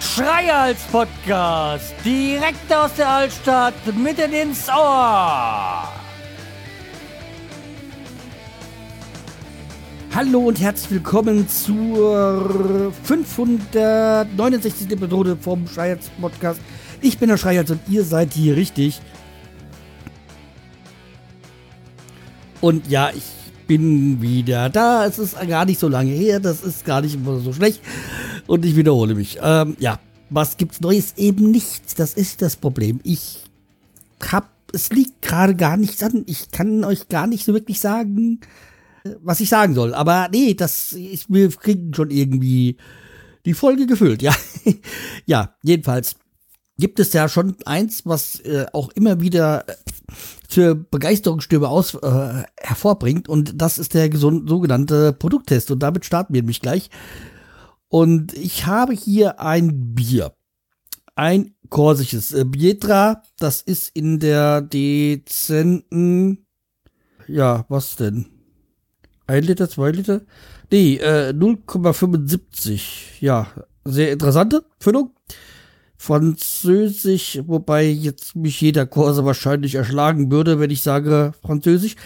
[0.00, 5.88] Schreihals Podcast, direkt aus der Altstadt, mitten ins Ohr.
[10.14, 14.90] Hallo und herzlich willkommen zur 569.
[14.90, 16.60] Episode vom Schreihals Podcast.
[17.00, 19.00] Ich bin der Schreihals und ihr seid hier richtig.
[22.60, 23.22] Und ja, ich
[23.66, 25.06] bin wieder da.
[25.06, 26.40] Es ist gar nicht so lange her.
[26.40, 27.80] Das ist gar nicht so schlecht.
[28.46, 29.38] Und ich wiederhole mich.
[29.42, 30.00] Ähm, ja,
[30.30, 31.14] was gibt's Neues?
[31.16, 31.94] Eben nichts.
[31.94, 33.00] Das ist das Problem.
[33.04, 33.44] Ich
[34.32, 36.24] hab, es liegt gerade gar nichts an.
[36.26, 38.40] Ich kann euch gar nicht so wirklich sagen,
[39.22, 39.94] was ich sagen soll.
[39.94, 42.76] Aber nee, das, ich, wir kriegen schon irgendwie
[43.44, 44.22] die Folge gefüllt.
[44.22, 44.34] Ja,
[45.26, 46.16] ja, jedenfalls
[46.78, 49.74] gibt es ja schon eins, was äh, auch immer wieder äh,
[50.46, 56.42] zur Begeisterungsstürme aus äh, hervorbringt und das ist der sogenannte Produkttest und damit starten wir
[56.42, 56.90] nämlich gleich.
[57.88, 60.34] Und ich habe hier ein Bier.
[61.14, 63.22] Ein korsisches äh, Bietra.
[63.38, 66.46] Das ist in der dezenten.
[67.26, 68.26] Ja, was denn?
[69.26, 70.22] Ein Liter, zwei Liter?
[70.70, 73.20] Nee, äh, 0,75.
[73.20, 73.48] Ja,
[73.84, 75.12] sehr interessante Füllung.
[76.00, 81.96] Französisch, wobei jetzt mich jeder Kurse wahrscheinlich erschlagen würde, wenn ich sage Französisch.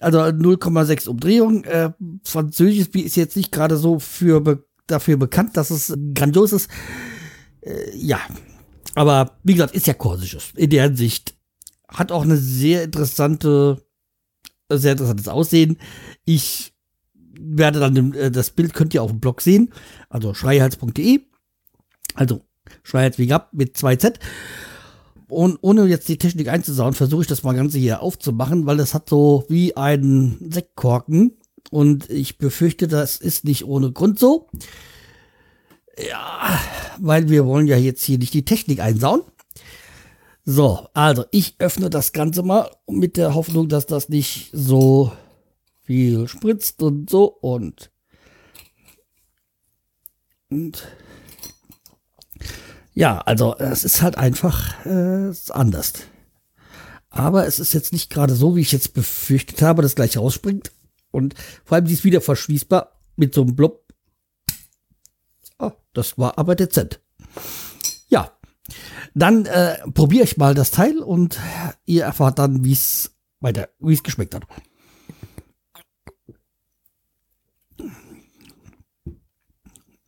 [0.00, 1.64] Also 0,6 Umdrehung.
[1.64, 1.92] Äh,
[2.24, 6.70] Französisches Bier ist jetzt nicht gerade so für be dafür bekannt, dass es grandios ist.
[7.60, 8.18] Äh, ja,
[8.94, 10.52] aber wie gesagt, ist ja korsisches.
[10.56, 11.36] In der Hinsicht
[11.88, 13.84] hat auch eine sehr interessante,
[14.72, 15.78] sehr interessantes Aussehen.
[16.24, 16.72] Ich
[17.38, 19.72] werde dann äh, das Bild könnt ihr auf dem Blog sehen,
[20.08, 21.20] also schreihals.de.
[22.14, 22.47] Also
[22.82, 24.14] Schreihals wie gehabt mit 2Z.
[25.28, 28.94] Und ohne jetzt die Technik einzusauen, versuche ich das mal Ganze hier aufzumachen, weil das
[28.94, 31.36] hat so wie einen Sektkorken
[31.70, 34.48] und ich befürchte, das ist nicht ohne Grund so.
[35.98, 36.58] Ja,
[36.98, 39.22] weil wir wollen ja jetzt hier nicht die Technik einsauen.
[40.44, 45.12] So, also ich öffne das Ganze mal mit der Hoffnung, dass das nicht so
[45.82, 47.90] viel spritzt und so und
[50.50, 50.88] und
[52.98, 55.92] ja, also es ist halt einfach äh, anders.
[57.10, 60.72] Aber es ist jetzt nicht gerade so, wie ich jetzt befürchtet habe, dass gleich rausspringt.
[61.12, 63.86] Und vor allem, sie ist wieder verschließbar mit so einem Blob.
[65.60, 67.00] Oh, das war aber dezent.
[68.08, 68.32] Ja,
[69.14, 71.38] dann äh, probiere ich mal das Teil und
[71.86, 74.42] ihr erfahrt dann, wie es weiter, wie es geschmeckt hat.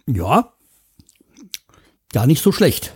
[0.09, 0.55] Ja,
[2.13, 2.95] gar nicht so schlecht.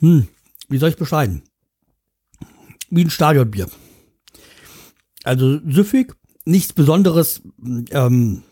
[0.00, 0.28] Hm,
[0.68, 1.42] wie soll ich beschreiben?
[2.88, 3.68] Wie ein Stadionbier.
[5.24, 7.42] Also süffig, nichts Besonderes,
[7.90, 8.42] ähm,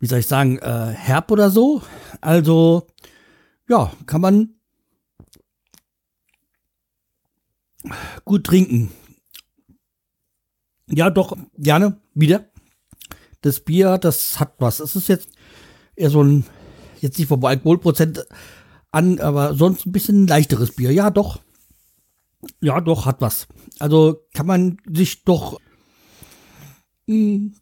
[0.00, 1.82] wie soll ich sagen, äh, herb oder so.
[2.20, 2.88] Also,
[3.68, 4.54] ja, kann man
[8.24, 8.90] gut trinken.
[10.88, 12.48] Ja, doch, gerne, wieder.
[13.40, 14.80] Das Bier, das hat was.
[14.80, 15.28] Es ist jetzt
[15.96, 16.44] eher so ein,
[17.00, 18.26] jetzt nicht vom Alkoholprozent
[18.90, 20.92] an, aber sonst ein bisschen leichteres Bier.
[20.92, 21.40] Ja, doch.
[22.60, 23.46] Ja, doch, hat was.
[23.78, 25.58] Also kann man sich doch
[27.06, 27.54] mh, hm,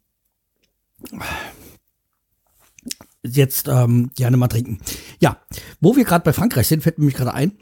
[3.25, 4.79] jetzt ähm, gerne mal trinken.
[5.19, 5.41] Ja,
[5.79, 7.57] wo wir gerade bei Frankreich sind, fällt mir gerade ein.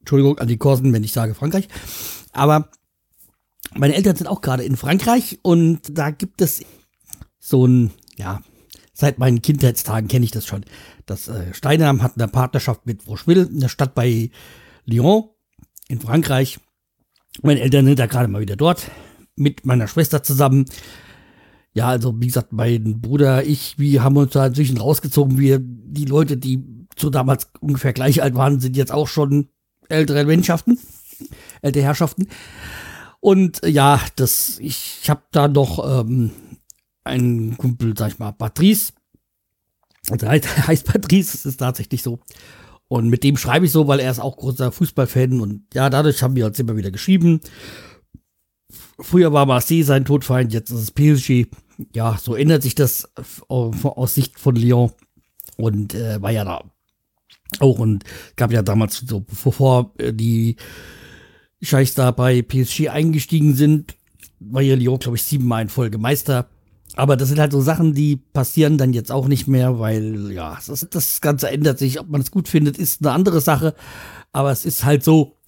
[0.00, 1.68] Entschuldigung an die Korsen, wenn ich sage Frankreich.
[2.32, 2.70] Aber
[3.74, 6.64] meine Eltern sind auch gerade in Frankreich und da gibt es
[7.38, 8.42] so ein, ja,
[8.92, 10.64] seit meinen Kindheitstagen kenne ich das schon.
[11.06, 14.30] Das äh, Steinheim hat eine Partnerschaft mit Vaucheville, eine Stadt bei
[14.84, 15.24] Lyon
[15.88, 16.58] in Frankreich.
[17.42, 18.90] Meine Eltern sind da gerade mal wieder dort
[19.36, 20.66] mit meiner Schwester zusammen.
[21.74, 25.38] Ja, also wie gesagt, mein Bruder, ich, wir haben uns da inzwischen rausgezogen.
[25.38, 26.62] Wir, die Leute, die
[26.98, 29.48] so damals ungefähr gleich alt waren, sind jetzt auch schon
[29.88, 30.78] ältere Mannschaften,
[31.62, 32.28] ältere Herrschaften.
[33.22, 36.32] Und ja, das, ich habe da noch ähm,
[37.04, 38.94] einen Kumpel, sag ich mal, Patrice,
[40.10, 42.18] also heißt, heißt Patrice, es ist tatsächlich so.
[42.88, 46.20] Und mit dem schreibe ich so, weil er ist auch großer Fußballfan und ja, dadurch
[46.20, 47.40] haben wir uns immer wieder geschrieben.
[48.98, 51.46] Früher war Marseille sein Todfeind, jetzt ist es PSG.
[51.94, 53.08] Ja, so ändert sich das
[53.46, 54.90] aus Sicht von Lyon
[55.58, 56.64] und äh, war ja da
[57.60, 58.02] auch und
[58.34, 60.56] gab ja damals so, bevor äh, die
[61.62, 63.96] Scheichs da bei PSG eingestiegen sind,
[64.40, 66.48] war ja Lyon, glaube ich, siebenmal in Folge Meister.
[66.94, 70.58] Aber das sind halt so Sachen, die passieren dann jetzt auch nicht mehr, weil ja,
[70.66, 72.00] das, das Ganze ändert sich.
[72.00, 73.74] Ob man es gut findet, ist eine andere Sache.
[74.32, 75.38] Aber es ist halt so.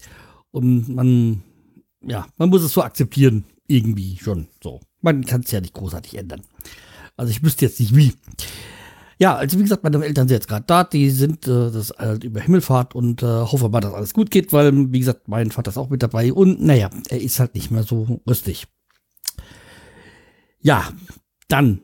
[0.53, 1.43] Und man,
[2.01, 3.45] ja, man muss es so akzeptieren.
[3.67, 4.81] Irgendwie schon so.
[5.01, 6.43] Man kann es ja nicht großartig ändern.
[7.17, 8.13] Also ich wüsste jetzt nicht wie.
[9.25, 12.25] Ja, also wie gesagt, meine Eltern sind jetzt gerade da, die sind äh, das halt
[12.25, 15.71] über Himmelfahrt und äh, hoffe mal, dass alles gut geht, weil, wie gesagt, mein Vater
[15.71, 18.67] ist auch mit dabei und naja, er ist halt nicht mehr so rüstig.
[20.61, 20.91] Ja,
[21.49, 21.81] dann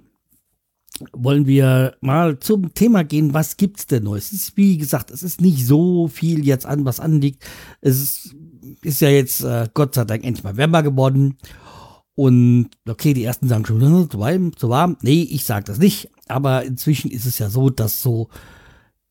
[1.15, 4.33] wollen wir mal zum Thema gehen, was gibt's denn Neues?
[4.33, 7.43] Es ist, wie gesagt, es ist nicht so viel jetzt an, was anliegt.
[7.81, 8.37] Es ist,
[8.83, 11.39] ist ja jetzt äh, Gott sei Dank endlich mal wärmer geworden.
[12.21, 14.99] Und okay, die ersten sagen schon, hm, zu warm, zu warm.
[15.01, 16.11] Nee, ich sag das nicht.
[16.29, 18.29] Aber inzwischen ist es ja so, dass so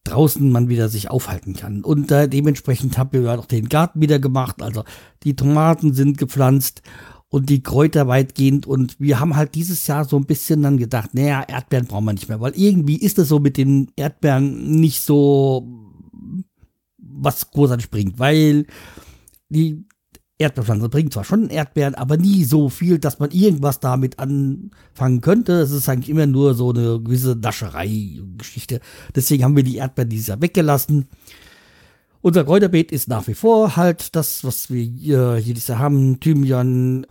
[0.03, 1.83] draußen man wieder sich aufhalten kann.
[1.83, 4.61] Und äh, dementsprechend haben wir auch den Garten wieder gemacht.
[4.61, 4.83] Also
[5.23, 6.83] die Tomaten sind gepflanzt
[7.29, 8.67] und die Kräuter weitgehend.
[8.67, 12.13] Und wir haben halt dieses Jahr so ein bisschen dann gedacht, naja, Erdbeeren brauchen wir
[12.13, 15.67] nicht mehr, weil irgendwie ist es so mit den Erdbeeren nicht so
[16.99, 18.67] was großartig bringt, weil
[19.49, 19.87] die
[20.39, 25.53] Erdbeerpflanze bringt zwar schon Erdbeeren, aber nie so viel, dass man irgendwas damit anfangen könnte.
[25.53, 28.79] Es ist eigentlich immer nur so eine gewisse Nascherei-Geschichte.
[29.13, 31.09] Deswegen haben wir die Erdbeeren dieses Jahr weggelassen.
[32.21, 36.21] Unser Kräuterbeet ist nach wie vor halt das, was wir äh, jedes Jahr haben.
[36.21, 37.05] Thymian,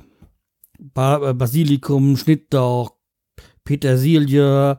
[0.79, 2.93] ba äh, Basilikum, Schnittlauch,
[3.63, 4.79] Petersilie,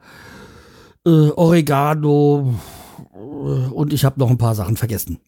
[1.05, 2.55] äh, Oregano
[3.13, 5.19] äh, und ich habe noch ein paar Sachen vergessen.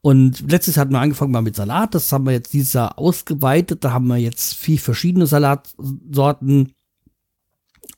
[0.00, 1.94] Und letztes hatten wir angefangen mal mit Salat.
[1.94, 3.84] Das haben wir jetzt dieses Jahr ausgeweitet.
[3.84, 6.72] Da haben wir jetzt vier verschiedene Salatsorten.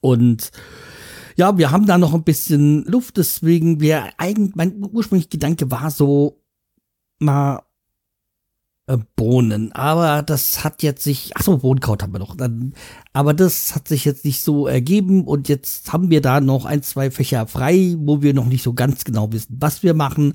[0.01, 0.51] Und
[1.37, 3.17] ja, wir haben da noch ein bisschen Luft.
[3.17, 6.43] Deswegen wäre eigentlich, mein ursprünglicher Gedanke war so
[7.19, 7.61] mal
[8.89, 12.73] äh, Bohnen, aber das hat jetzt sich, ach so, Bohnenkraut haben wir noch, dann,
[13.13, 16.83] aber das hat sich jetzt nicht so ergeben und jetzt haben wir da noch ein,
[16.83, 20.35] zwei Fächer frei, wo wir noch nicht so ganz genau wissen, was wir machen.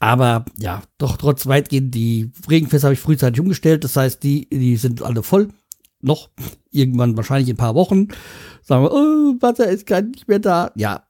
[0.00, 4.76] Aber ja, doch trotz weitgehend, die Regenfässer habe ich frühzeitig umgestellt, das heißt, die, die
[4.76, 5.50] sind alle voll.
[6.00, 6.30] Noch
[6.70, 8.08] irgendwann wahrscheinlich in ein paar Wochen.
[8.62, 10.72] Sagen wir, oh, Wasser ist gar nicht mehr da.
[10.74, 11.04] Ja,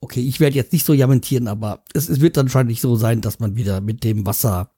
[0.00, 3.20] okay, ich werde jetzt nicht so jamentieren, aber es, es wird dann wahrscheinlich so sein,
[3.20, 4.70] dass man wieder mit dem Wasser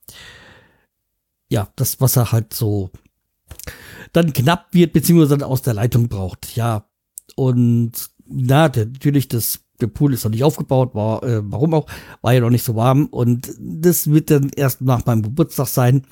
[1.49, 2.91] ja, das Wasser halt so
[4.13, 6.57] dann knapp wird, beziehungsweise dann aus der Leitung braucht.
[6.57, 6.89] Ja,
[7.35, 7.93] und
[8.27, 11.87] na, natürlich, das, der Pool ist noch nicht aufgebaut, war, äh, warum auch,
[12.23, 16.07] war ja noch nicht so warm und das wird dann erst nach meinem Geburtstag sein,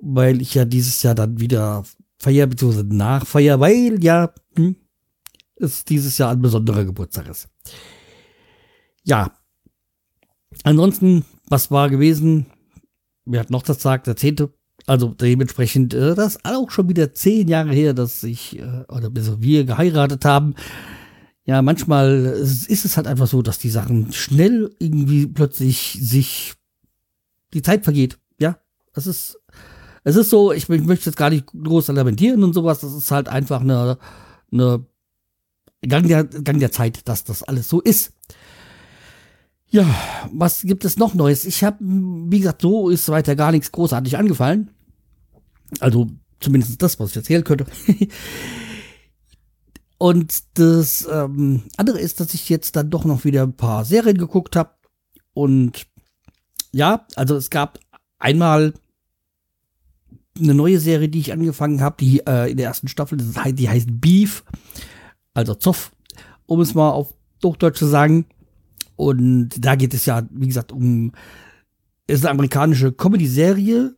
[0.00, 1.84] weil ich ja dieses Jahr dann wieder
[2.18, 4.76] feier, beziehungsweise nachfeier, weil ja, hm,
[5.56, 7.48] es dieses Jahr ein besonderer Geburtstag ist.
[9.04, 9.32] Ja.
[10.64, 12.46] Ansonsten, was war gewesen?
[13.26, 14.54] wer hat noch das gesagt, der zehnte,
[14.86, 19.10] also dementsprechend, äh, das ist auch schon wieder zehn Jahre her, dass ich, äh, oder
[19.12, 20.54] wir geheiratet haben.
[21.46, 26.54] Ja, manchmal ist es halt einfach so, dass die Sachen schnell irgendwie plötzlich sich
[27.54, 28.18] die Zeit vergeht.
[28.40, 28.58] Ja,
[28.94, 29.38] es ist,
[30.02, 33.12] es ist so, ich, ich möchte jetzt gar nicht groß lamentieren und sowas, das ist
[33.12, 33.96] halt einfach eine,
[34.50, 34.84] eine
[35.86, 38.12] Gang der, Gang der Zeit, dass das alles so ist.
[39.68, 39.86] Ja,
[40.32, 41.44] was gibt es noch Neues?
[41.44, 44.70] Ich habe, wie gesagt, so ist weiter gar nichts großartig angefallen.
[45.78, 46.08] Also
[46.40, 47.66] zumindest das, was ich erzählen könnte.
[49.98, 54.18] Und das ähm, andere ist, dass ich jetzt dann doch noch wieder ein paar Serien
[54.18, 54.70] geguckt habe.
[55.32, 55.86] Und
[56.72, 57.78] ja, also es gab
[58.18, 58.74] einmal
[60.38, 63.88] eine neue Serie, die ich angefangen habe, die äh, in der ersten Staffel, die heißt
[64.00, 64.44] Beef,
[65.32, 65.92] also Zoff,
[66.44, 68.26] um es mal auf Hochdeutsch zu sagen.
[68.96, 71.12] Und da geht es ja, wie gesagt, um,
[72.06, 73.94] es ist eine amerikanische Comedy-Serie,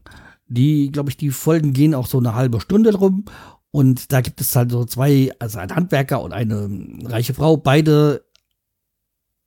[0.49, 3.25] die, glaube ich, die Folgen gehen auch so eine halbe Stunde rum.
[3.70, 6.68] Und da gibt es halt so zwei, also ein Handwerker und eine
[7.04, 8.25] reiche Frau, beide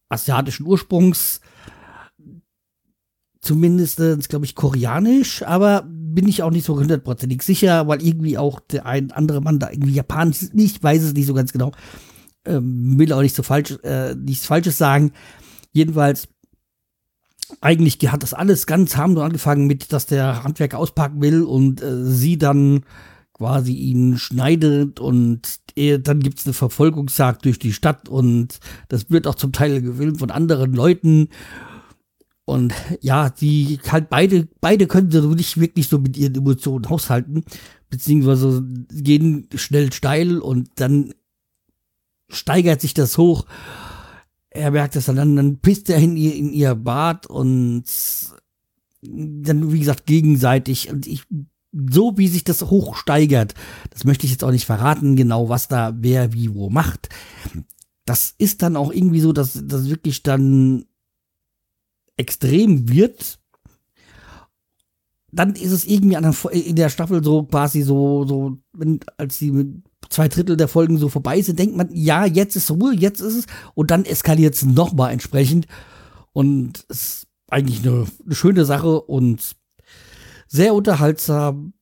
[0.10, 1.42] asiatischen Ursprungs,
[3.42, 3.98] zumindest,
[4.30, 8.86] glaube ich, koreanisch, aber bin ich auch nicht so hundertprozentig sicher, weil irgendwie auch der
[8.86, 10.54] ein andere Mann da irgendwie japanisch ist.
[10.54, 11.72] Ich weiß es nicht so ganz genau.
[12.46, 15.14] Ähm, will auch nicht so falsch, äh, nichts Falsches sagen.
[15.72, 16.28] Jedenfalls,
[17.62, 22.04] eigentlich hat das alles ganz harmlos angefangen mit, dass der Handwerker auspacken will und äh,
[22.04, 22.84] sie dann
[23.42, 29.26] quasi ihn schneidet und er, dann gibt's eine Verfolgungsjagd durch die Stadt und das wird
[29.26, 31.30] auch zum Teil gefilmt von anderen Leuten.
[32.46, 37.44] Und ja, die halt beide, beide können so nicht wirklich so mit ihren Emotionen haushalten,
[37.90, 41.14] beziehungsweise gehen schnell steil und dann
[42.30, 43.46] steigert sich das hoch
[44.52, 47.86] er merkt es dann, dann pisst er in ihr, in ihr Bad und
[49.02, 50.92] dann, wie gesagt, gegenseitig.
[50.92, 51.24] Und ich
[51.72, 53.54] so wie sich das hochsteigert,
[53.92, 57.10] das möchte ich jetzt auch nicht verraten, genau was da wer wie wo macht.
[58.06, 60.86] Das ist dann auch irgendwie so, dass das wirklich dann
[62.18, 63.40] extrem wird.
[65.32, 69.40] Dann ist es irgendwie an der, in der Staffel so quasi so, so, wenn, als
[69.40, 73.22] die zwei Drittel der Folgen so vorbei sind, denkt man, ja, jetzt ist Ruhe, jetzt
[73.22, 73.46] ist es.
[73.76, 75.68] Und dann eskaliert es nochmal entsprechend.
[76.34, 79.56] Und es ist eigentlich eine, eine schöne Sache und
[80.52, 81.74] sehr unterhaltsam.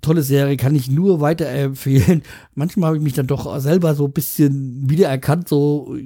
[0.00, 2.22] Tolle Serie, kann ich nur weiterempfehlen.
[2.54, 5.96] Manchmal habe ich mich dann doch selber so ein bisschen wiedererkannt, so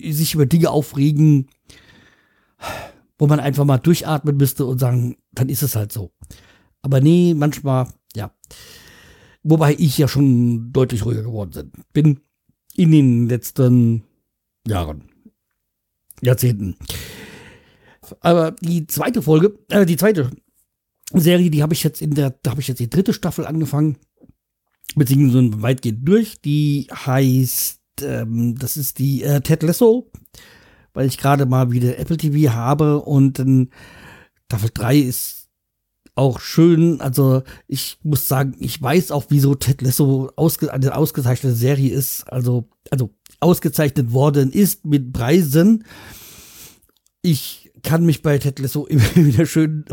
[0.00, 1.48] sich über Dinge aufregen,
[3.18, 6.12] wo man einfach mal durchatmen müsste und sagen, dann ist es halt so.
[6.80, 8.30] Aber nee, manchmal, ja.
[9.42, 12.20] Wobei ich ja schon deutlich ruhiger geworden bin
[12.74, 14.04] in den letzten
[14.66, 15.10] Jahren,
[16.22, 16.76] Jahrzehnten.
[18.20, 20.30] Aber die zweite Folge, äh, die zweite
[21.12, 23.96] Serie, die habe ich jetzt in der, da habe ich jetzt die dritte Staffel angefangen,
[24.94, 26.40] beziehungsweise weitgehend durch.
[26.40, 30.10] Die heißt, ähm, das ist die äh, Ted Lasso,
[30.94, 33.70] weil ich gerade mal wieder Apple TV habe und ähm,
[34.46, 35.48] Staffel 3 ist
[36.16, 37.00] auch schön.
[37.00, 42.24] Also ich muss sagen, ich weiß auch, wieso Ted Lasso ausge eine ausgezeichnete Serie ist.
[42.32, 45.84] Also, also ausgezeichnet worden ist mit Preisen.
[47.22, 49.84] Ich kann mich bei Ted Lasso immer wieder schön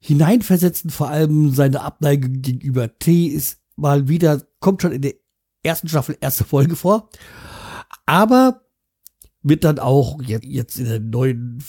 [0.00, 5.14] hineinversetzen, vor allem seine Abneigung gegenüber T ist mal wieder, kommt schon in der
[5.62, 7.10] ersten Staffel, erste Folge vor.
[8.06, 8.62] Aber
[9.42, 11.62] wird dann auch jetzt in der neuen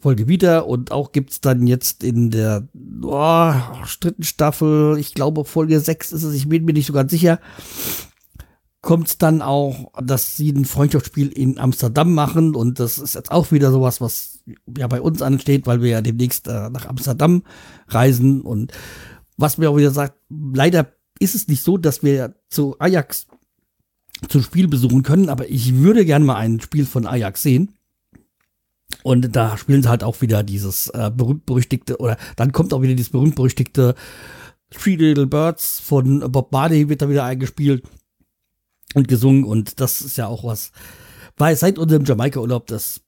[0.00, 2.68] Folge wieder und auch gibt's dann jetzt in der
[3.02, 3.52] oh,
[4.00, 7.40] dritten Staffel, ich glaube Folge 6 ist es, ich bin mir nicht so ganz sicher,
[8.80, 13.32] kommt es dann auch, dass sie ein Freundschaftsspiel in Amsterdam machen und das ist jetzt
[13.32, 14.37] auch wieder sowas, was
[14.76, 17.42] ja bei uns ansteht, weil wir ja demnächst äh, nach Amsterdam
[17.88, 18.72] reisen und
[19.36, 23.26] was mir auch wieder sagt, leider ist es nicht so, dass wir zu Ajax
[24.28, 27.74] zum Spiel besuchen können, aber ich würde gerne mal ein Spiel von Ajax sehen.
[29.02, 32.94] Und da spielen sie halt auch wieder dieses äh, berühmt-berüchtigte, oder dann kommt auch wieder
[32.94, 33.94] dieses berühmt-berüchtigte
[34.70, 37.84] Three Little Birds von Bob Marley wird da wieder eingespielt
[38.94, 40.72] und gesungen und das ist ja auch was,
[41.36, 43.00] weil seit unserem Jamaika-Urlaub das,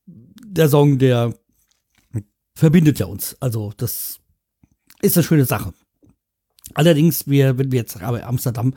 [0.50, 1.34] der Song, der
[2.54, 3.36] verbindet ja uns.
[3.40, 4.18] Also das
[5.00, 5.72] ist eine schöne Sache.
[6.74, 8.74] Allerdings, wir, wenn wir jetzt aber Amsterdam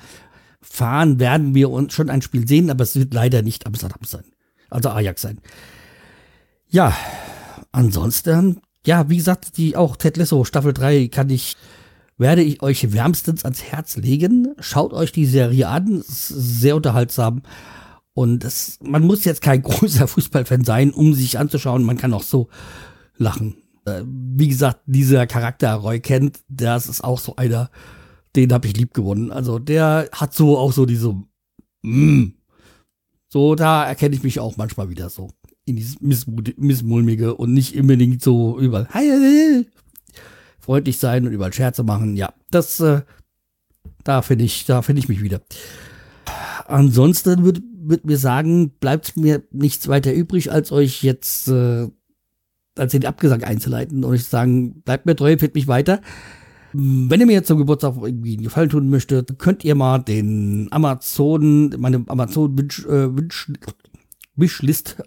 [0.61, 4.23] fahren, werden wir uns schon ein Spiel sehen, aber es wird leider nicht Amsterdam sein.
[4.69, 5.39] Also Ajax sein.
[6.69, 6.95] Ja,
[7.71, 11.55] ansonsten, ja, wie gesagt, die auch Ted Lasso Staffel 3 kann ich
[12.17, 14.55] werde ich euch wärmstens ans Herz legen.
[14.59, 17.41] Schaut euch die Serie an, ist sehr unterhaltsam.
[18.13, 21.83] Und es, man muss jetzt kein großer Fußballfan sein, um sich anzuschauen.
[21.83, 22.49] Man kann auch so
[23.17, 23.55] lachen.
[23.85, 27.69] Äh, wie gesagt, dieser Charakter Roy kennt, das ist auch so einer,
[28.35, 29.31] den habe ich lieb gewonnen.
[29.31, 31.15] Also der hat so auch so diese,
[31.81, 32.33] mm,
[33.29, 35.29] so da erkenne ich mich auch manchmal wieder so
[35.65, 38.87] in dieses Missmulmige und nicht unbedingt so überall
[40.59, 42.15] freundlich sein und überall Scherze machen.
[42.15, 43.01] Ja, das, äh,
[44.03, 45.41] da finde ich, da finde ich mich wieder.
[46.67, 51.87] Ansonsten würde würd mir sagen, bleibt mir nichts weiter übrig, als euch jetzt äh,
[52.77, 56.01] als den Abgesang einzuleiten und ich sagen, bleibt mir treu, empfiehlt mich weiter.
[56.73, 60.69] Wenn ihr mir jetzt zum Geburtstag irgendwie einen Gefallen tun möchtet, könnt ihr mal den
[60.71, 63.09] Amazon, meine Amazon Wunsch, äh,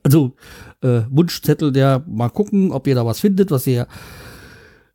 [0.05, 0.37] also
[0.83, 3.89] äh, Wunschzettel, der mal gucken, ob ihr da was findet, was ihr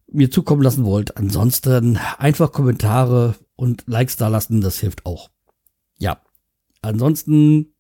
[0.10, 1.18] mir zukommen lassen wollt.
[1.18, 5.30] Ansonsten einfach Kommentare und Likes da lassen, das hilft auch.
[5.98, 6.22] Ja.
[6.82, 7.74] Ansonsten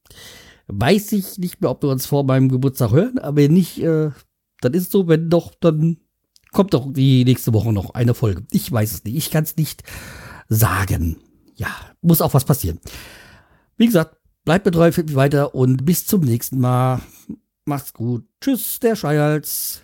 [0.67, 4.11] weiß ich nicht mehr, ob wir uns vor meinem Geburtstag hören, aber nicht, äh,
[4.61, 5.97] dann ist es so, wenn doch, dann
[6.51, 8.45] kommt doch die nächste Woche noch eine Folge.
[8.51, 9.15] Ich weiß es nicht.
[9.15, 9.83] Ich kann es nicht
[10.47, 11.17] sagen.
[11.55, 11.69] Ja,
[12.01, 12.79] muss auch was passieren.
[13.77, 17.01] Wie gesagt, bleibt betreu, weiter und bis zum nächsten Mal.
[17.65, 18.25] Macht's gut.
[18.41, 19.81] Tschüss, der Scheials.